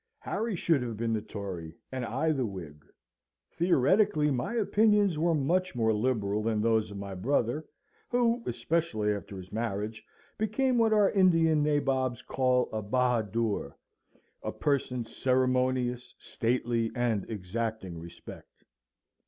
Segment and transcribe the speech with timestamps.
[0.17, 2.83] Harry should have been the Tory, and I the Whig.
[3.51, 7.67] Theoretically my opinions were very much more liberal than those of my brother,
[8.09, 10.03] who, especially after his marriage,
[10.39, 13.75] became what our Indian nabobs call a Bahadoor
[14.41, 18.63] a person ceremonious, stately, and exacting respect.